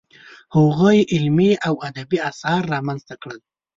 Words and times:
هغوی 0.55 0.97
علمي 1.13 1.51
او 1.67 1.73
ادبي 1.87 2.17
اثار 2.29 2.61
رامنځته 2.73 3.15
کړل. 3.21 3.39